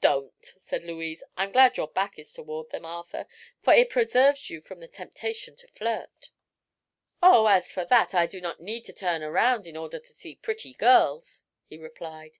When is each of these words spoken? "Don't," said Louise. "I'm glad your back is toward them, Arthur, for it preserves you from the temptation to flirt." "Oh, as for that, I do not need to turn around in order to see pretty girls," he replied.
"Don't," 0.00 0.54
said 0.64 0.84
Louise. 0.84 1.22
"I'm 1.36 1.52
glad 1.52 1.76
your 1.76 1.88
back 1.88 2.18
is 2.18 2.32
toward 2.32 2.70
them, 2.70 2.86
Arthur, 2.86 3.26
for 3.62 3.74
it 3.74 3.90
preserves 3.90 4.48
you 4.48 4.62
from 4.62 4.80
the 4.80 4.88
temptation 4.88 5.54
to 5.54 5.66
flirt." 5.68 6.30
"Oh, 7.22 7.44
as 7.44 7.70
for 7.70 7.84
that, 7.84 8.14
I 8.14 8.24
do 8.24 8.40
not 8.40 8.58
need 8.58 8.86
to 8.86 8.94
turn 8.94 9.22
around 9.22 9.66
in 9.66 9.76
order 9.76 9.98
to 9.98 10.12
see 10.14 10.34
pretty 10.36 10.72
girls," 10.72 11.42
he 11.66 11.76
replied. 11.76 12.38